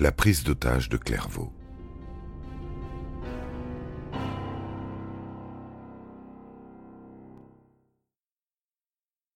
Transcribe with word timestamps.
La 0.00 0.12
prise 0.12 0.44
d'otage 0.44 0.88
de 0.88 0.96
Clairvaux. 0.96 1.52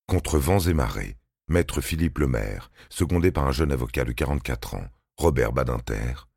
Contre 0.06 0.38
vents 0.38 0.60
et 0.60 0.72
marées, 0.72 1.16
maître 1.48 1.80
Philippe 1.80 2.18
Lemaire, 2.18 2.70
secondé 2.90 3.32
par 3.32 3.48
un 3.48 3.50
jeune 3.50 3.72
avocat 3.72 4.04
de 4.04 4.12
44 4.12 4.74
ans, 4.74 4.86
Robert 5.16 5.52
Badinter, 5.52 6.28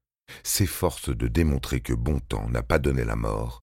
s'efforce 0.42 1.16
de 1.16 1.28
démontrer 1.28 1.82
que 1.82 1.94
Bontemps 1.94 2.50
n'a 2.50 2.64
pas 2.64 2.80
donné 2.80 3.04
la 3.04 3.16
mort, 3.16 3.62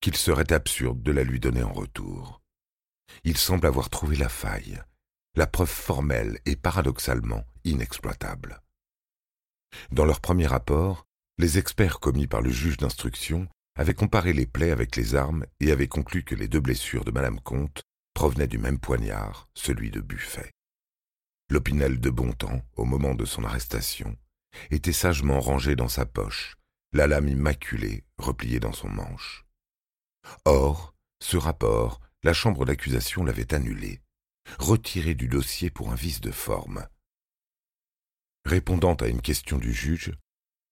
qu'il 0.00 0.16
serait 0.16 0.50
absurde 0.50 1.02
de 1.02 1.12
la 1.12 1.24
lui 1.24 1.40
donner 1.40 1.62
en 1.62 1.74
retour. 1.74 2.40
Il 3.24 3.36
semble 3.36 3.66
avoir 3.66 3.90
trouvé 3.90 4.16
la 4.16 4.30
faille, 4.30 4.80
la 5.34 5.46
preuve 5.46 5.68
formelle 5.68 6.38
et 6.46 6.56
paradoxalement 6.56 7.44
inexploitable. 7.64 8.62
Dans 9.92 10.04
leur 10.04 10.20
premier 10.20 10.46
rapport, 10.46 11.06
les 11.38 11.58
experts 11.58 12.00
commis 12.00 12.26
par 12.26 12.42
le 12.42 12.50
juge 12.50 12.76
d'instruction 12.76 13.48
avaient 13.76 13.94
comparé 13.94 14.32
les 14.32 14.46
plaies 14.46 14.72
avec 14.72 14.96
les 14.96 15.14
armes 15.14 15.46
et 15.60 15.72
avaient 15.72 15.88
conclu 15.88 16.22
que 16.22 16.34
les 16.34 16.48
deux 16.48 16.60
blessures 16.60 17.04
de 17.04 17.10
Madame 17.10 17.40
Comte 17.40 17.82
provenaient 18.14 18.46
du 18.46 18.58
même 18.58 18.78
poignard, 18.78 19.48
celui 19.54 19.90
de 19.90 20.00
Buffet. 20.00 20.50
L'opinel 21.50 22.00
de 22.00 22.10
Bontemps, 22.10 22.62
au 22.76 22.84
moment 22.84 23.14
de 23.14 23.24
son 23.24 23.44
arrestation, 23.44 24.16
était 24.70 24.92
sagement 24.92 25.40
rangé 25.40 25.76
dans 25.76 25.88
sa 25.88 26.06
poche, 26.06 26.56
la 26.92 27.06
lame 27.06 27.28
immaculée 27.28 28.04
repliée 28.18 28.60
dans 28.60 28.72
son 28.72 28.88
manche. 28.88 29.46
Or, 30.44 30.94
ce 31.22 31.36
rapport, 31.36 32.00
la 32.22 32.32
chambre 32.32 32.64
d'accusation 32.64 33.24
l'avait 33.24 33.54
annulé, 33.54 34.00
retiré 34.58 35.14
du 35.14 35.28
dossier 35.28 35.70
pour 35.70 35.90
un 35.90 35.94
vice 35.94 36.20
de 36.20 36.30
forme. 36.30 36.86
Répondant 38.44 38.94
à 38.94 39.08
une 39.08 39.20
question 39.20 39.58
du 39.58 39.72
juge, 39.72 40.12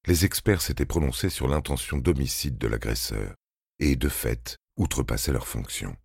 les 0.06 0.24
experts 0.24 0.62
s'étaient 0.62 0.86
prononcés 0.86 1.30
sur 1.30 1.48
l'intention 1.48 1.98
d'homicide 1.98 2.59
de 2.59 2.66
l'agresseur 2.66 3.34
et, 3.79 3.96
de 3.96 4.09
fait, 4.09 4.56
outrepassaient 4.76 5.32
leurs 5.32 5.46
fonctions. 5.46 5.96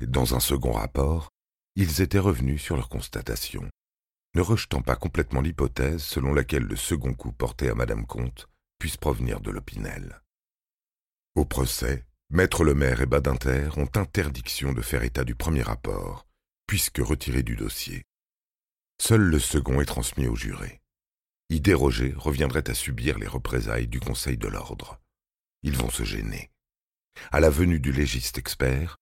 Dans 0.00 0.34
un 0.34 0.40
second 0.40 0.72
rapport, 0.72 1.30
ils 1.74 2.02
étaient 2.02 2.18
revenus 2.18 2.62
sur 2.62 2.76
leur 2.76 2.88
constatation, 2.88 3.68
ne 4.34 4.42
rejetant 4.42 4.82
pas 4.82 4.96
complètement 4.96 5.40
l'hypothèse 5.40 6.02
selon 6.02 6.34
laquelle 6.34 6.64
le 6.64 6.76
second 6.76 7.14
coup 7.14 7.32
porté 7.32 7.70
à 7.70 7.74
Madame 7.74 8.06
Comte 8.06 8.46
puisse 8.78 8.98
provenir 8.98 9.40
de 9.40 9.50
l'Opinel. 9.50 10.20
Au 11.34 11.46
procès, 11.46 12.04
Maître 12.28 12.64
Lemaire 12.64 13.00
et 13.00 13.06
Badinter 13.06 13.70
ont 13.76 13.88
interdiction 13.94 14.72
de 14.72 14.82
faire 14.82 15.04
état 15.04 15.24
du 15.24 15.34
premier 15.34 15.62
rapport, 15.62 16.26
puisque 16.66 16.98
retiré 16.98 17.42
du 17.42 17.56
dossier. 17.56 18.02
Seul 19.00 19.20
le 19.20 19.38
second 19.38 19.80
est 19.80 19.86
transmis 19.86 20.26
au 20.26 20.36
juré. 20.36 20.80
Y 21.48 21.60
déroger 21.60 22.14
reviendrait 22.16 22.68
à 22.68 22.74
subir 22.74 23.18
les 23.18 23.26
représailles 23.26 23.86
du 23.86 24.00
Conseil 24.00 24.36
de 24.36 24.48
l'ordre. 24.48 24.98
Ils 25.62 25.76
vont 25.76 25.90
se 25.90 26.02
gêner. 26.02 26.50
À 27.30 27.40
la 27.40 27.50
venue 27.50 27.80
du 27.80 27.92
légiste 27.92 28.38
expert, 28.38 28.96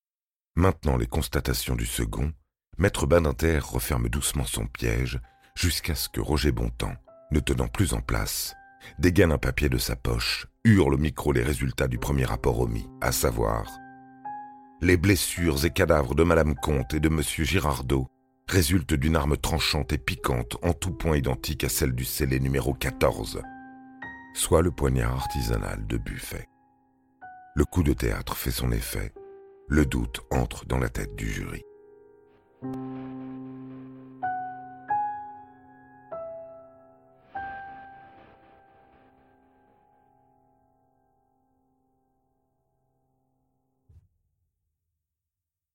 maintenant 0.56 0.96
les 0.96 1.06
constatations 1.06 1.74
du 1.74 1.86
second, 1.86 2.32
Maître 2.76 3.06
Badinter 3.06 3.58
referme 3.58 4.08
doucement 4.08 4.44
son 4.44 4.66
piège 4.66 5.20
jusqu'à 5.54 5.94
ce 5.94 6.08
que 6.08 6.20
Roger 6.20 6.52
Bontemps, 6.52 6.96
ne 7.30 7.40
tenant 7.40 7.68
plus 7.68 7.94
en 7.94 8.00
place, 8.00 8.54
dégaine 8.98 9.32
un 9.32 9.38
papier 9.38 9.68
de 9.68 9.78
sa 9.78 9.96
poche, 9.96 10.46
hurle 10.64 10.94
au 10.94 10.98
micro 10.98 11.32
les 11.32 11.42
résultats 11.42 11.88
du 11.88 11.98
premier 11.98 12.24
rapport 12.24 12.60
omis, 12.60 12.88
à 13.00 13.12
savoir 13.12 13.66
les 14.80 14.96
blessures 14.98 15.64
et 15.64 15.70
cadavres 15.70 16.14
de 16.14 16.24
Madame 16.24 16.54
Comte 16.54 16.92
et 16.92 17.00
de 17.00 17.08
Monsieur 17.08 17.44
Girardot 17.44 18.06
résultent 18.48 18.94
d'une 18.94 19.16
arme 19.16 19.36
tranchante 19.36 19.92
et 19.92 19.98
piquante 19.98 20.56
en 20.62 20.72
tout 20.72 20.92
point 20.92 21.16
identique 21.16 21.64
à 21.64 21.68
celle 21.68 21.94
du 21.94 22.04
scellé 22.04 22.40
numéro 22.40 22.74
14, 22.74 23.42
soit 24.34 24.62
le 24.62 24.70
poignard 24.70 25.14
artisanal 25.14 25.86
de 25.86 25.96
Buffet. 25.96 26.48
Le 27.54 27.64
coup 27.64 27.82
de 27.82 27.92
théâtre 27.92 28.36
fait 28.36 28.50
son 28.50 28.72
effet, 28.72 29.12
le 29.68 29.86
doute 29.86 30.20
entre 30.30 30.66
dans 30.66 30.78
la 30.78 30.88
tête 30.88 31.14
du 31.16 31.30
jury. 31.30 31.62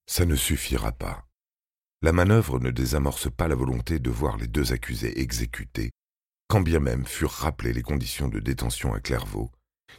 Ça 0.06 0.25
ne 0.25 0.36
suffira 0.36 0.91
pas. 0.91 1.28
La 2.02 2.14
manœuvre 2.14 2.60
ne 2.60 2.72
désamorce 2.72 3.30
pas 3.30 3.50
la 3.50 3.56
volonté 3.56 4.00
de 4.00 4.10
voir 4.10 4.38
les 4.38 4.48
deux 4.48 4.72
accusés 4.72 5.20
exécutés, 5.20 5.92
quand 6.48 6.62
bien 6.62 6.80
même 6.80 7.06
furent 7.06 7.32
rappelées 7.32 7.74
les 7.74 7.82
conditions 7.82 8.30
de 8.30 8.40
détention 8.40 8.94
à 8.94 9.02
Clairvaux, 9.02 9.52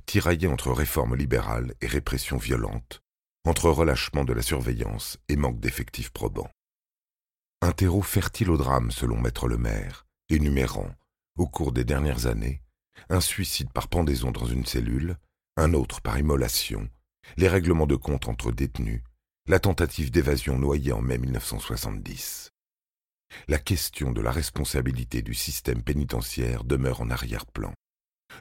tiraillés 0.07 0.49
entre 0.49 0.73
réforme 0.73 1.15
libérale 1.15 1.75
et 1.83 1.87
répression 1.87 2.39
violente, 2.39 3.01
entre 3.45 3.69
relâchement 3.69 4.25
de 4.25 4.33
la 4.33 4.41
surveillance 4.41 5.19
et 5.29 5.37
manque 5.37 5.61
d'effectifs 5.61 6.11
probants. 6.11 6.51
Un 7.61 7.73
terreau 7.73 8.01
fertile 8.01 8.51
au 8.51 8.57
drame 8.57 8.91
selon 8.91 9.21
Maître 9.21 9.47
le 9.47 9.59
maire, 9.59 10.07
énumérant, 10.31 10.91
au 11.37 11.47
cours 11.47 11.73
des 11.73 11.85
dernières 11.85 12.27
années, 12.27 12.63
un 13.11 13.21
suicide 13.21 13.73
par 13.73 13.89
pendaison 13.89 14.31
dans 14.31 14.47
une 14.47 14.65
cellule, 14.65 15.19
un 15.59 15.75
autre 15.75 16.01
par 16.01 16.19
immolation, 16.19 16.89
les 17.37 17.49
règlements 17.49 17.87
de 17.87 17.97
compte 17.97 18.29
entre 18.29 18.53
détenus, 18.53 19.03
la 19.51 19.59
tentative 19.59 20.13
d'évasion 20.13 20.57
noyée 20.57 20.93
en 20.93 21.03
mai 21.03 21.19
1970. 21.19 22.53
La 23.49 23.59
question 23.59 24.13
de 24.13 24.21
la 24.21 24.31
responsabilité 24.31 25.23
du 25.23 25.35
système 25.35 25.83
pénitentiaire 25.83 26.63
demeure 26.63 27.01
en 27.01 27.11
arrière-plan. 27.11 27.75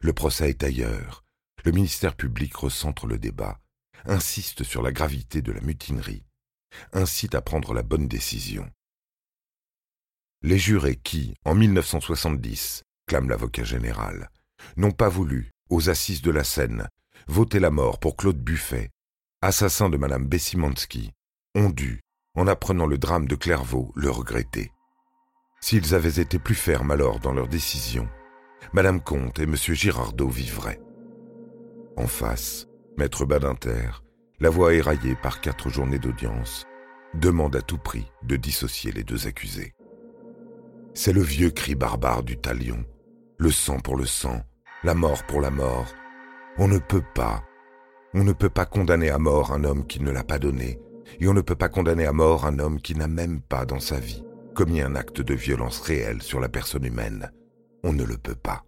Le 0.03 0.13
procès 0.13 0.51
est 0.51 0.63
ailleurs. 0.63 1.23
Le 1.65 1.71
ministère 1.71 2.15
public 2.15 2.55
recentre 2.55 3.07
le 3.07 3.17
débat, 3.17 3.59
insiste 4.05 4.63
sur 4.63 4.83
la 4.83 4.91
gravité 4.91 5.41
de 5.41 5.51
la 5.51 5.61
mutinerie, 5.61 6.25
incite 6.93 7.33
à 7.33 7.41
prendre 7.41 7.73
la 7.73 7.81
bonne 7.81 8.07
décision. 8.07 8.69
Les 10.43 10.59
jurés 10.59 10.97
qui, 10.97 11.33
en 11.43 11.55
1970, 11.55 12.83
clame 13.07 13.29
l'avocat 13.29 13.63
général, 13.63 14.29
n'ont 14.77 14.91
pas 14.91 15.09
voulu, 15.09 15.49
aux 15.71 15.89
assises 15.89 16.21
de 16.21 16.29
la 16.29 16.43
Seine, 16.43 16.87
voter 17.25 17.59
la 17.59 17.71
mort 17.71 17.99
pour 17.99 18.15
Claude 18.15 18.39
Buffet, 18.39 18.91
assassin 19.41 19.89
de 19.89 19.95
Madame 19.95 20.25
Bessimansky, 20.25 21.13
ont 21.55 21.69
dû, 21.69 22.01
en 22.35 22.45
apprenant 22.47 22.85
le 22.85 22.97
drame 22.97 23.25
de 23.25 23.35
Clairvaux, 23.35 23.93
le 23.95 24.09
regretter. 24.09 24.71
S'ils 25.61 25.95
avaient 25.95 26.21
été 26.21 26.39
plus 26.39 26.55
fermes 26.55 26.91
alors 26.91 27.19
dans 27.19 27.33
leur 27.33 27.47
décision, 27.47 28.07
Madame 28.73 29.01
Comte 29.01 29.39
et 29.39 29.45
Monsieur 29.45 29.73
Girardot 29.73 30.27
vivraient. 30.27 30.81
En 31.95 32.07
face, 32.07 32.67
Maître 32.97 33.25
Badinter, 33.25 34.03
la 34.41 34.49
voix 34.49 34.73
éraillée 34.73 35.15
par 35.15 35.39
quatre 35.39 35.69
journées 35.69 35.99
d'audience, 35.99 36.65
demande 37.13 37.55
à 37.55 37.61
tout 37.61 37.77
prix 37.77 38.11
de 38.23 38.35
dissocier 38.35 38.91
les 38.91 39.03
deux 39.03 39.25
accusés. 39.25 39.73
C'est 40.93 41.13
le 41.13 41.21
vieux 41.21 41.51
cri 41.51 41.75
barbare 41.75 42.23
du 42.23 42.37
talion, 42.37 42.83
le 43.37 43.51
sang 43.51 43.79
pour 43.79 43.95
le 43.95 44.05
sang, 44.05 44.43
la 44.83 44.93
mort 44.93 45.23
pour 45.27 45.39
la 45.39 45.49
mort. 45.49 45.87
On 46.57 46.67
ne 46.67 46.77
peut 46.77 47.03
pas, 47.15 47.43
on 48.13 48.23
ne 48.23 48.33
peut 48.33 48.49
pas 48.49 48.65
condamner 48.65 49.09
à 49.09 49.17
mort 49.17 49.51
un 49.51 49.63
homme 49.63 49.85
qui 49.85 50.01
ne 50.01 50.11
l'a 50.11 50.23
pas 50.23 50.39
donné, 50.39 50.79
et 51.19 51.27
on 51.27 51.33
ne 51.33 51.41
peut 51.41 51.55
pas 51.55 51.69
condamner 51.69 52.05
à 52.05 52.13
mort 52.13 52.45
un 52.45 52.59
homme 52.59 52.81
qui 52.81 52.95
n'a 52.95 53.07
même 53.07 53.41
pas 53.41 53.65
dans 53.65 53.79
sa 53.79 53.99
vie 53.99 54.23
commis 54.59 54.81
un 54.81 54.95
acte 54.95 55.21
de 55.21 55.33
violence 55.33 55.79
réelle 55.79 56.21
sur 56.21 56.41
la 56.41 56.49
personne 56.49 56.83
humaine. 56.83 57.31
On 57.81 57.93
ne 57.93 58.03
le 58.03 58.17
peut 58.17 58.35
pas. 58.35 58.65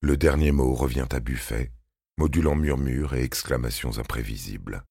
Le 0.00 0.16
dernier 0.16 0.52
mot 0.52 0.74
revient 0.74 1.08
à 1.10 1.18
Buffet, 1.18 1.72
modulant 2.18 2.54
murmures 2.54 3.14
et 3.14 3.24
exclamations 3.24 3.98
imprévisibles. 3.98 4.84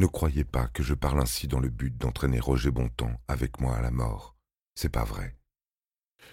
Ne 0.00 0.06
croyez 0.06 0.44
pas 0.44 0.66
que 0.66 0.82
je 0.82 0.94
parle 0.94 1.20
ainsi 1.20 1.46
dans 1.46 1.60
le 1.60 1.68
but 1.68 1.94
d'entraîner 1.94 2.40
Roger 2.40 2.70
Bontemps 2.70 3.20
avec 3.28 3.60
moi 3.60 3.76
à 3.76 3.82
la 3.82 3.90
mort. 3.90 4.34
C'est 4.74 4.88
pas 4.88 5.04
vrai. 5.04 5.36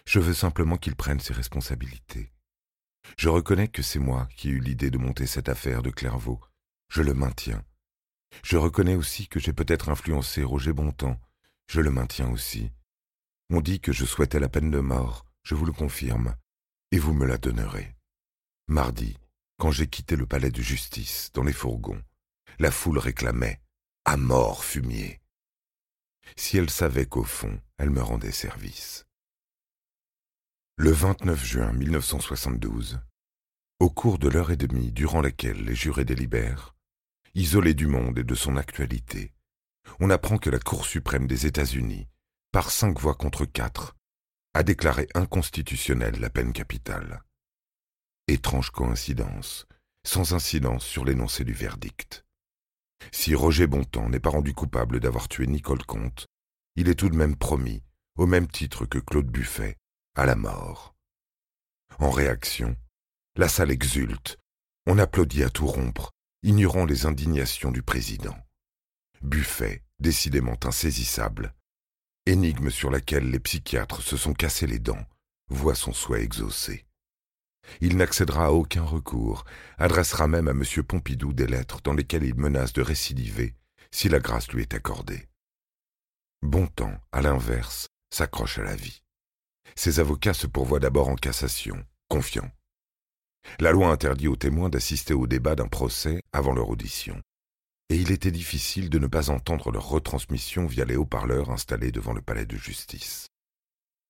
Je 0.05 0.21
veux 0.21 0.33
simplement 0.33 0.77
qu'il 0.77 0.95
prenne 0.95 1.19
ses 1.19 1.33
responsabilités. 1.33 2.31
Je 3.17 3.27
reconnais 3.27 3.67
que 3.67 3.81
c'est 3.81 3.99
moi 3.99 4.29
qui 4.37 4.47
ai 4.47 4.51
eu 4.51 4.61
l'idée 4.61 4.89
de 4.89 4.97
monter 4.97 5.27
cette 5.27 5.49
affaire 5.49 5.83
de 5.83 5.89
Clairvaux. 5.89 6.39
Je 6.87 7.01
le 7.01 7.13
maintiens. 7.13 7.61
Je 8.41 8.55
reconnais 8.55 8.95
aussi 8.95 9.27
que 9.27 9.37
j'ai 9.37 9.51
peut-être 9.51 9.89
influencé 9.89 10.43
Roger 10.43 10.71
Bontemps. 10.71 11.19
Je 11.67 11.81
le 11.81 11.91
maintiens 11.91 12.31
aussi. 12.31 12.71
On 13.49 13.59
dit 13.59 13.81
que 13.81 13.91
je 13.91 14.05
souhaitais 14.05 14.39
la 14.39 14.47
peine 14.47 14.71
de 14.71 14.79
mort, 14.79 15.25
je 15.43 15.55
vous 15.55 15.65
le 15.65 15.73
confirme, 15.73 16.37
et 16.93 16.99
vous 16.99 17.13
me 17.13 17.25
la 17.25 17.37
donnerez. 17.37 17.97
Mardi, 18.69 19.17
quand 19.57 19.71
j'ai 19.71 19.87
quitté 19.87 20.15
le 20.15 20.25
palais 20.25 20.51
de 20.51 20.61
justice 20.61 21.31
dans 21.33 21.43
les 21.43 21.51
fourgons, 21.51 22.01
la 22.59 22.71
foule 22.71 22.97
réclamait 22.97 23.61
À 24.05 24.17
mort, 24.17 24.63
fumier 24.63 25.21
Si 26.35 26.57
elle 26.57 26.69
savait 26.69 27.05
qu'au 27.05 27.23
fond, 27.23 27.59
elle 27.77 27.89
me 27.89 28.01
rendait 28.01 28.31
service. 28.31 29.05
Le 30.77 30.91
29 30.91 31.43
juin 31.43 31.73
1972, 31.73 32.99
au 33.79 33.89
cours 33.89 34.19
de 34.19 34.27
l'heure 34.27 34.51
et 34.51 34.57
demie 34.57 34.91
durant 34.91 35.21
laquelle 35.21 35.63
les 35.63 35.75
jurés 35.75 36.05
délibèrent, 36.05 36.75
isolé 37.35 37.73
du 37.73 37.87
monde 37.87 38.19
et 38.19 38.23
de 38.23 38.35
son 38.35 38.57
actualité, 38.57 39.33
on 39.99 40.09
apprend 40.09 40.37
que 40.37 40.49
la 40.49 40.59
Cour 40.59 40.85
suprême 40.85 41.27
des 41.27 41.45
États-Unis, 41.45 42.07
par 42.51 42.71
cinq 42.71 42.99
voix 42.99 43.15
contre 43.15 43.45
quatre, 43.45 43.95
a 44.53 44.63
déclaré 44.63 45.07
inconstitutionnelle 45.13 46.19
la 46.19 46.29
peine 46.29 46.53
capitale. 46.53 47.23
Étrange 48.27 48.71
coïncidence, 48.71 49.67
sans 50.03 50.33
incidence 50.33 50.85
sur 50.85 51.05
l'énoncé 51.05 51.43
du 51.43 51.53
verdict. 51.53 52.25
Si 53.11 53.35
Roger 53.35 53.67
Bontemps 53.67 54.09
n'est 54.09 54.19
pas 54.19 54.29
rendu 54.29 54.53
coupable 54.53 54.99
d'avoir 54.99 55.27
tué 55.27 55.47
Nicole 55.47 55.85
Comte, 55.85 56.27
il 56.75 56.89
est 56.89 56.95
tout 56.95 57.09
de 57.09 57.15
même 57.15 57.35
promis, 57.35 57.83
au 58.17 58.25
même 58.25 58.47
titre 58.47 58.85
que 58.85 58.99
Claude 58.99 59.27
Buffet, 59.27 59.77
à 60.15 60.25
la 60.25 60.35
mort. 60.35 60.95
En 61.99 62.09
réaction, 62.09 62.75
la 63.35 63.49
salle 63.49 63.71
exulte, 63.71 64.37
on 64.85 64.97
applaudit 64.97 65.43
à 65.43 65.49
tout 65.49 65.67
rompre, 65.67 66.11
ignorant 66.43 66.85
les 66.85 67.05
indignations 67.05 67.71
du 67.71 67.83
président. 67.83 68.37
Buffet, 69.21 69.83
décidément 69.99 70.57
insaisissable, 70.63 71.53
énigme 72.25 72.69
sur 72.69 72.89
laquelle 72.89 73.29
les 73.29 73.39
psychiatres 73.39 74.01
se 74.01 74.17
sont 74.17 74.33
cassés 74.33 74.67
les 74.67 74.79
dents, 74.79 75.05
voit 75.49 75.75
son 75.75 75.93
souhait 75.93 76.23
exaucé. 76.23 76.86
Il 77.81 77.97
n'accédera 77.97 78.47
à 78.47 78.51
aucun 78.51 78.83
recours, 78.83 79.45
adressera 79.77 80.27
même 80.27 80.47
à 80.47 80.51
M. 80.51 80.63
Pompidou 80.83 81.33
des 81.33 81.47
lettres 81.47 81.81
dans 81.83 81.93
lesquelles 81.93 82.23
il 82.23 82.35
menace 82.35 82.73
de 82.73 82.81
récidiver 82.81 83.55
si 83.91 84.09
la 84.09 84.19
grâce 84.19 84.49
lui 84.51 84.61
est 84.61 84.73
accordée. 84.73 85.27
Bontemps, 86.41 86.95
à 87.11 87.21
l'inverse, 87.21 87.87
s'accroche 88.09 88.59
à 88.59 88.63
la 88.63 88.75
vie. 88.75 89.01
Ses 89.75 89.99
avocats 89.99 90.33
se 90.33 90.47
pourvoient 90.47 90.79
d'abord 90.79 91.09
en 91.09 91.15
cassation, 91.15 91.83
confiants. 92.09 92.51
La 93.59 93.71
loi 93.71 93.89
interdit 93.89 94.27
aux 94.27 94.35
témoins 94.35 94.69
d'assister 94.69 95.13
au 95.13 95.27
débat 95.27 95.55
d'un 95.55 95.67
procès 95.67 96.21
avant 96.33 96.53
leur 96.53 96.69
audition 96.69 97.21
et 97.89 97.95
il 97.95 98.11
était 98.11 98.31
difficile 98.31 98.89
de 98.89 98.99
ne 98.99 99.07
pas 99.07 99.29
entendre 99.29 99.71
leur 99.71 99.87
retransmission 99.87 100.65
via 100.65 100.85
les 100.85 100.95
haut-parleurs 100.95 101.51
installés 101.51 101.91
devant 101.91 102.13
le 102.13 102.21
palais 102.21 102.45
de 102.45 102.57
justice. 102.57 103.27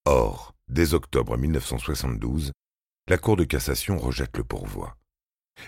Or, 0.05 0.55
dès 0.67 0.93
octobre 0.93 1.37
1972, 1.37 2.51
la 3.07 3.17
Cour 3.17 3.37
de 3.37 3.45
cassation 3.45 3.97
rejette 3.97 4.37
le 4.37 4.43
pourvoi. 4.43 4.97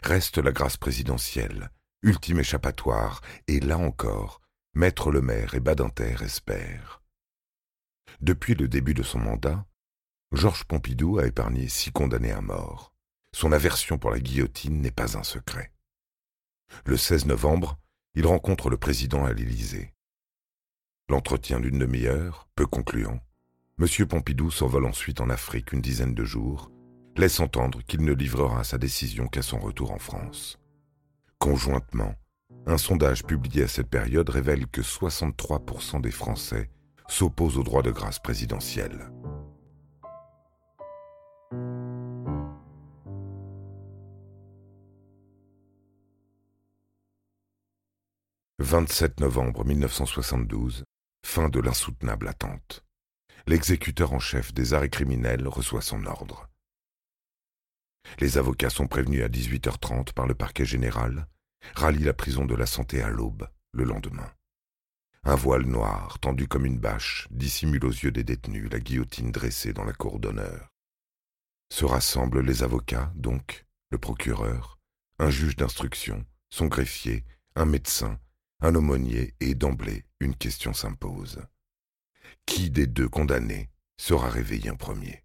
Reste 0.03 0.37
la 0.37 0.51
grâce 0.51 0.77
présidentielle, 0.77 1.71
ultime 2.01 2.39
échappatoire, 2.39 3.21
et 3.47 3.59
là 3.59 3.77
encore, 3.77 4.41
Maître 4.73 5.11
le 5.11 5.21
maire 5.21 5.55
et 5.55 5.59
Badinter 5.59 6.17
espèrent. 6.21 7.01
Depuis 8.21 8.55
le 8.55 8.67
début 8.67 8.93
de 8.93 9.03
son 9.03 9.19
mandat, 9.19 9.65
Georges 10.31 10.65
Pompidou 10.65 11.17
a 11.17 11.25
épargné 11.25 11.69
six 11.69 11.91
condamnés 11.91 12.31
à 12.31 12.41
mort. 12.41 12.93
Son 13.33 13.51
aversion 13.51 13.97
pour 13.97 14.11
la 14.11 14.19
guillotine 14.19 14.81
n'est 14.81 14.91
pas 14.91 15.17
un 15.17 15.23
secret. 15.23 15.71
Le 16.85 16.97
16 16.97 17.25
novembre, 17.25 17.79
il 18.15 18.27
rencontre 18.27 18.69
le 18.69 18.77
président 18.77 19.25
à 19.25 19.33
l'Élysée. 19.33 19.93
L'entretien 21.07 21.59
d'une 21.59 21.79
demi-heure, 21.79 22.47
peu 22.55 22.67
concluant, 22.67 23.19
M. 23.79 24.07
Pompidou 24.07 24.51
s'envole 24.51 24.85
ensuite 24.85 25.21
en 25.21 25.29
Afrique 25.29 25.71
une 25.71 25.81
dizaine 25.81 26.13
de 26.13 26.25
jours, 26.25 26.71
laisse 27.19 27.41
entendre 27.41 27.81
qu'il 27.83 28.03
ne 28.05 28.13
livrera 28.13 28.63
sa 28.63 28.77
décision 28.77 29.27
qu'à 29.27 29.41
son 29.41 29.59
retour 29.59 29.91
en 29.91 29.99
France. 29.99 30.57
Conjointement, 31.37 32.15
un 32.65 32.77
sondage 32.77 33.25
publié 33.25 33.63
à 33.63 33.67
cette 33.67 33.89
période 33.89 34.29
révèle 34.29 34.67
que 34.67 34.81
63% 34.81 35.99
des 35.99 36.11
Français 36.11 36.69
s'opposent 37.09 37.57
au 37.57 37.63
droit 37.63 37.81
de 37.81 37.91
grâce 37.91 38.19
présidentiel. 38.19 39.11
27 48.59 49.19
novembre 49.19 49.65
1972, 49.65 50.83
fin 51.25 51.49
de 51.49 51.59
l'insoutenable 51.59 52.29
attente. 52.29 52.85
L'exécuteur 53.47 54.13
en 54.13 54.19
chef 54.19 54.53
des 54.53 54.73
arrêts 54.73 54.89
criminels 54.89 55.47
reçoit 55.47 55.81
son 55.81 56.05
ordre. 56.05 56.49
Les 58.19 58.37
avocats 58.37 58.69
sont 58.69 58.87
prévenus 58.87 59.23
à 59.23 59.27
18h30 59.27 60.13
par 60.13 60.27
le 60.27 60.35
parquet 60.35 60.65
général, 60.65 61.27
rallient 61.75 62.03
la 62.03 62.13
prison 62.13 62.45
de 62.45 62.55
la 62.55 62.65
santé 62.65 63.01
à 63.01 63.09
l'aube, 63.09 63.47
le 63.71 63.83
lendemain. 63.83 64.31
Un 65.23 65.35
voile 65.35 65.65
noir, 65.65 66.19
tendu 66.19 66.47
comme 66.47 66.65
une 66.65 66.79
bâche, 66.79 67.27
dissimule 67.31 67.85
aux 67.85 67.91
yeux 67.91 68.11
des 68.11 68.23
détenus 68.23 68.69
la 68.71 68.79
guillotine 68.79 69.31
dressée 69.31 69.73
dans 69.73 69.83
la 69.83 69.93
cour 69.93 70.19
d'honneur. 70.19 70.69
Se 71.71 71.85
rassemblent 71.85 72.41
les 72.41 72.63
avocats, 72.63 73.11
donc, 73.15 73.65
le 73.91 73.97
procureur, 73.97 74.79
un 75.19 75.29
juge 75.29 75.55
d'instruction, 75.55 76.25
son 76.49 76.67
greffier, 76.67 77.25
un 77.55 77.65
médecin, 77.65 78.19
un 78.61 78.75
aumônier 78.75 79.35
et 79.39 79.55
d'emblée 79.55 80.05
une 80.19 80.35
question 80.35 80.73
s'impose. 80.73 81.41
Qui 82.45 82.69
des 82.69 82.87
deux 82.87 83.07
condamnés 83.07 83.69
sera 83.97 84.29
réveillé 84.29 84.69
en 84.71 84.75
premier? 84.75 85.23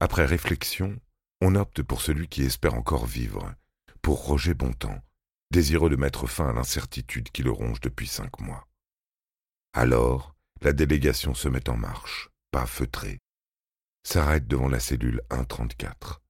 Après 0.00 0.24
réflexion, 0.24 0.98
on 1.44 1.56
opte 1.56 1.82
pour 1.82 2.00
celui 2.00 2.26
qui 2.26 2.42
espère 2.42 2.72
encore 2.72 3.04
vivre, 3.04 3.54
pour 4.00 4.24
Roger 4.24 4.54
Bontemps, 4.54 5.04
désireux 5.50 5.90
de 5.90 5.96
mettre 5.96 6.26
fin 6.26 6.48
à 6.48 6.52
l'incertitude 6.54 7.30
qui 7.30 7.42
le 7.42 7.50
ronge 7.50 7.82
depuis 7.82 8.06
cinq 8.06 8.40
mois. 8.40 8.66
Alors, 9.74 10.34
la 10.62 10.72
délégation 10.72 11.34
se 11.34 11.48
met 11.48 11.68
en 11.68 11.76
marche, 11.76 12.30
pas 12.50 12.64
feutrée, 12.64 13.18
s'arrête 14.04 14.46
devant 14.46 14.68
la 14.68 14.80
cellule 14.80 15.20
134. 15.30 16.22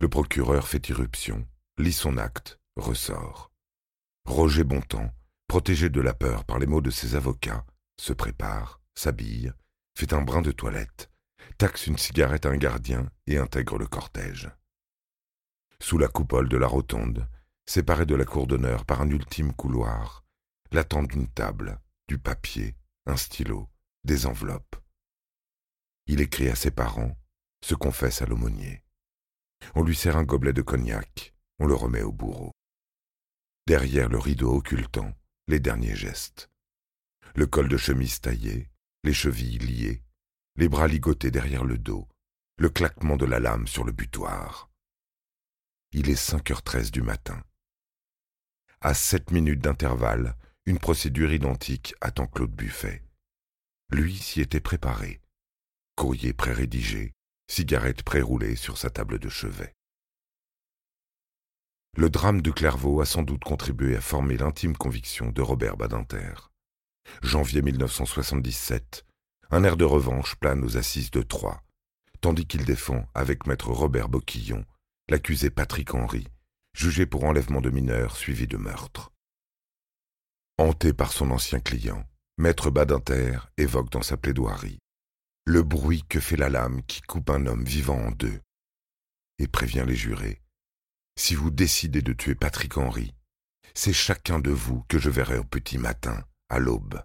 Le 0.00 0.08
procureur 0.08 0.68
fait 0.68 0.88
irruption, 0.88 1.46
lit 1.76 1.92
son 1.92 2.16
acte, 2.16 2.58
ressort. 2.76 3.50
Roger 4.24 4.64
Bontemps, 4.64 5.12
protégé 5.48 5.90
de 5.90 6.00
la 6.00 6.14
peur 6.14 6.46
par 6.46 6.58
les 6.58 6.66
mots 6.66 6.80
de 6.80 6.90
ses 6.90 7.14
avocats, 7.14 7.66
se 8.00 8.14
prépare, 8.14 8.80
s'habille, 8.94 9.52
fait 9.94 10.14
un 10.14 10.22
brin 10.22 10.40
de 10.40 10.52
toilette, 10.52 11.10
taxe 11.58 11.86
une 11.86 11.98
cigarette 11.98 12.46
à 12.46 12.50
un 12.50 12.56
gardien 12.56 13.10
et 13.26 13.36
intègre 13.36 13.78
le 13.78 13.86
cortège. 13.86 14.50
Sous 15.80 15.98
la 15.98 16.08
coupole 16.08 16.48
de 16.48 16.56
la 16.56 16.66
rotonde, 16.66 17.28
séparé 17.66 18.06
de 18.06 18.14
la 18.14 18.24
cour 18.24 18.46
d'honneur 18.46 18.84
par 18.84 19.02
un 19.02 19.10
ultime 19.10 19.52
couloir, 19.52 20.24
l'attend 20.72 21.02
d'une 21.02 21.28
table, 21.28 21.80
du 22.08 22.18
papier, 22.18 22.74
un 23.06 23.16
stylo, 23.16 23.68
des 24.04 24.26
enveloppes. 24.26 24.76
Il 26.06 26.20
écrit 26.20 26.48
à 26.48 26.54
ses 26.54 26.70
parents, 26.70 27.16
se 27.62 27.74
confesse 27.74 28.22
à 28.22 28.26
l'aumônier. 28.26 28.82
On 29.74 29.82
lui 29.82 29.96
sert 29.96 30.16
un 30.16 30.24
gobelet 30.24 30.52
de 30.52 30.62
cognac, 30.62 31.34
on 31.58 31.66
le 31.66 31.74
remet 31.74 32.02
au 32.02 32.12
bourreau 32.12 32.52
derrière 33.68 34.08
le 34.08 34.18
rideau 34.18 34.50
occultant 34.54 35.12
les 35.46 35.60
derniers 35.60 35.94
gestes. 35.94 36.48
Le 37.36 37.46
col 37.46 37.68
de 37.68 37.76
chemise 37.76 38.18
taillé, 38.18 38.70
les 39.04 39.12
chevilles 39.12 39.58
liées, 39.58 40.02
les 40.58 40.68
bras 40.68 40.88
ligotés 40.88 41.30
derrière 41.30 41.64
le 41.64 41.78
dos, 41.78 42.08
le 42.56 42.68
claquement 42.68 43.16
de 43.16 43.24
la 43.24 43.38
lame 43.38 43.68
sur 43.68 43.84
le 43.84 43.92
butoir. 43.92 44.68
Il 45.92 46.10
est 46.10 46.16
cinq 46.16 46.50
heures 46.50 46.64
treize 46.64 46.90
du 46.90 47.00
matin. 47.00 47.40
À 48.80 48.92
sept 48.92 49.30
minutes 49.30 49.60
d'intervalle, 49.60 50.34
une 50.66 50.80
procédure 50.80 51.32
identique 51.32 51.94
attend 52.00 52.26
Claude 52.26 52.50
Buffet. 52.50 53.04
Lui 53.90 54.16
s'y 54.16 54.40
était 54.40 54.58
préparé. 54.58 55.20
Courrier 55.94 56.32
pré-rédigé, 56.32 57.12
cigarette 57.46 58.02
pré-roulée 58.02 58.56
sur 58.56 58.78
sa 58.78 58.90
table 58.90 59.20
de 59.20 59.28
chevet. 59.28 59.76
Le 61.96 62.10
drame 62.10 62.42
de 62.42 62.50
Clairvaux 62.50 63.00
a 63.00 63.06
sans 63.06 63.22
doute 63.22 63.44
contribué 63.44 63.96
à 63.96 64.00
former 64.00 64.36
l'intime 64.36 64.76
conviction 64.76 65.30
de 65.30 65.40
Robert 65.40 65.76
Badinter. 65.76 66.34
Janvier 67.22 67.62
1977, 67.62 69.07
un 69.50 69.64
air 69.64 69.76
de 69.76 69.84
revanche 69.84 70.36
plane 70.36 70.64
aux 70.64 70.76
assises 70.76 71.10
de 71.10 71.22
Troyes, 71.22 71.62
tandis 72.20 72.46
qu'il 72.46 72.64
défend, 72.64 73.06
avec 73.14 73.46
maître 73.46 73.70
Robert 73.70 74.08
Boquillon, 74.08 74.64
l'accusé 75.08 75.50
Patrick 75.50 75.94
Henry, 75.94 76.26
jugé 76.74 77.06
pour 77.06 77.24
enlèvement 77.24 77.60
de 77.60 77.70
mineurs 77.70 78.16
suivi 78.16 78.46
de 78.46 78.56
meurtre. 78.56 79.12
Hanté 80.58 80.92
par 80.92 81.12
son 81.12 81.30
ancien 81.30 81.60
client, 81.60 82.04
maître 82.36 82.70
Badinter 82.70 83.38
évoque 83.56 83.90
dans 83.90 84.02
sa 84.02 84.16
plaidoirie 84.16 84.78
le 85.46 85.62
bruit 85.62 86.04
que 86.06 86.20
fait 86.20 86.36
la 86.36 86.50
lame 86.50 86.82
qui 86.82 87.00
coupe 87.00 87.30
un 87.30 87.46
homme 87.46 87.64
vivant 87.64 87.98
en 87.98 88.10
deux, 88.10 88.38
et 89.38 89.48
prévient 89.48 89.84
les 89.86 89.96
jurés 89.96 90.42
si 91.18 91.34
vous 91.34 91.50
décidez 91.50 92.00
de 92.00 92.12
tuer 92.12 92.36
Patrick 92.36 92.78
Henry, 92.78 93.12
c'est 93.74 93.92
chacun 93.92 94.38
de 94.38 94.52
vous 94.52 94.84
que 94.88 95.00
je 95.00 95.10
verrai 95.10 95.36
au 95.36 95.44
petit 95.44 95.76
matin, 95.76 96.24
à 96.48 96.60
l'aube, 96.60 97.02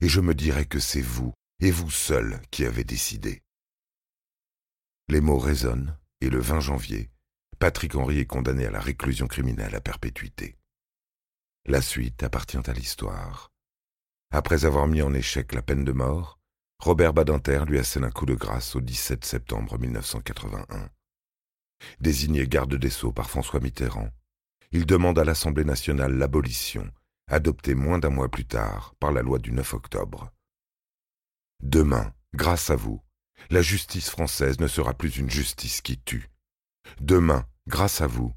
et 0.00 0.08
je 0.08 0.22
me 0.22 0.34
dirai 0.34 0.64
que 0.64 0.80
c'est 0.80 1.02
vous, 1.02 1.34
et 1.60 1.70
vous 1.70 1.90
seul, 1.90 2.40
qui 2.50 2.64
avez 2.64 2.84
décidé. 2.84 3.42
Les 5.08 5.20
mots 5.20 5.38
résonnent, 5.38 5.96
et 6.20 6.30
le 6.30 6.40
20 6.40 6.60
janvier, 6.60 7.10
Patrick 7.58 7.94
Henry 7.94 8.18
est 8.18 8.26
condamné 8.26 8.66
à 8.66 8.70
la 8.70 8.80
réclusion 8.80 9.26
criminelle 9.26 9.74
à 9.74 9.80
perpétuité. 9.80 10.56
La 11.66 11.80
suite 11.80 12.22
appartient 12.22 12.58
à 12.58 12.72
l'histoire. 12.72 13.52
Après 14.30 14.64
avoir 14.64 14.86
mis 14.86 15.02
en 15.02 15.14
échec 15.14 15.54
la 15.54 15.62
peine 15.62 15.84
de 15.84 15.92
mort, 15.92 16.38
Robert 16.80 17.14
Badinter 17.14 17.64
lui 17.66 17.78
assène 17.78 18.04
un 18.04 18.10
coup 18.10 18.26
de 18.26 18.34
grâce 18.34 18.74
au 18.76 18.80
17 18.80 19.24
septembre 19.24 19.78
1981. 19.78 20.90
Désigné 22.00 22.46
garde 22.46 22.74
des 22.74 22.90
Sceaux 22.90 23.12
par 23.12 23.30
François 23.30 23.60
Mitterrand, 23.60 24.10
il 24.72 24.86
demande 24.86 25.18
à 25.18 25.24
l'Assemblée 25.24 25.64
nationale 25.64 26.18
l'abolition, 26.18 26.90
adoptée 27.28 27.74
moins 27.74 27.98
d'un 27.98 28.10
mois 28.10 28.28
plus 28.28 28.44
tard 28.44 28.94
par 28.98 29.12
la 29.12 29.22
loi 29.22 29.38
du 29.38 29.52
9 29.52 29.74
octobre. 29.74 30.33
Demain, 31.64 32.12
grâce 32.34 32.68
à 32.68 32.76
vous, 32.76 33.00
la 33.48 33.62
justice 33.62 34.10
française 34.10 34.60
ne 34.60 34.68
sera 34.68 34.92
plus 34.92 35.16
une 35.16 35.30
justice 35.30 35.80
qui 35.80 35.98
tue. 35.98 36.30
Demain, 37.00 37.46
grâce 37.66 38.02
à 38.02 38.06
vous, 38.06 38.34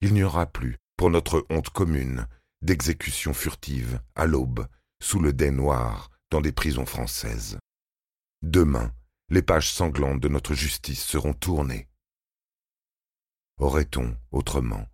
il 0.00 0.14
n'y 0.14 0.22
aura 0.22 0.46
plus, 0.46 0.78
pour 0.96 1.10
notre 1.10 1.46
honte 1.50 1.68
commune, 1.68 2.26
d'exécutions 2.62 3.34
furtives 3.34 4.00
à 4.14 4.24
l'aube, 4.24 4.66
sous 5.02 5.20
le 5.20 5.34
dais 5.34 5.50
noir, 5.50 6.10
dans 6.30 6.40
des 6.40 6.52
prisons 6.52 6.86
françaises. 6.86 7.58
Demain, 8.40 8.94
les 9.28 9.42
pages 9.42 9.70
sanglantes 9.70 10.20
de 10.20 10.28
notre 10.28 10.54
justice 10.54 11.04
seront 11.04 11.34
tournées. 11.34 11.86
Aurait-on, 13.58 14.16
autrement, 14.30 14.88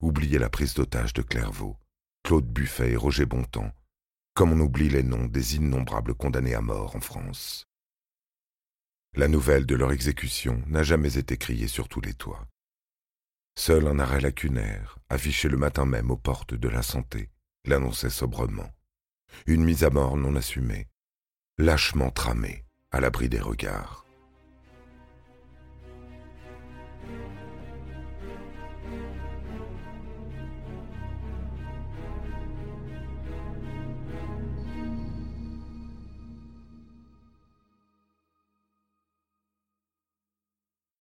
oublié 0.00 0.38
la 0.38 0.50
prise 0.50 0.74
d'otage 0.74 1.14
de 1.14 1.22
Clairvaux, 1.22 1.78
Claude 2.22 2.46
Buffet 2.46 2.90
et 2.90 2.96
Roger 2.96 3.24
Bontemps, 3.24 3.72
comme 4.34 4.52
on 4.52 4.60
oublie 4.60 4.88
les 4.88 5.02
noms 5.02 5.26
des 5.26 5.56
innombrables 5.56 6.14
condamnés 6.14 6.54
à 6.54 6.60
mort 6.60 6.96
en 6.96 7.00
France 7.00 7.66
La 9.14 9.28
nouvelle 9.28 9.66
de 9.66 9.74
leur 9.74 9.92
exécution 9.92 10.62
n'a 10.66 10.82
jamais 10.82 11.18
été 11.18 11.36
criée 11.36 11.68
sur 11.68 11.88
tous 11.88 12.00
les 12.00 12.14
toits. 12.14 12.46
Seul 13.58 13.86
un 13.88 13.98
arrêt 13.98 14.20
lacunaire, 14.20 14.98
affiché 15.08 15.48
le 15.48 15.56
matin 15.56 15.84
même 15.84 16.10
aux 16.10 16.16
portes 16.16 16.54
de 16.54 16.68
la 16.68 16.82
santé, 16.82 17.30
l'annonçait 17.64 18.10
sobrement. 18.10 18.70
Une 19.46 19.64
mise 19.64 19.84
à 19.84 19.90
mort 19.90 20.16
non 20.16 20.36
assumée, 20.36 20.88
lâchement 21.58 22.10
tramée, 22.10 22.64
à 22.90 23.00
l'abri 23.00 23.28
des 23.28 23.40
regards. 23.40 24.06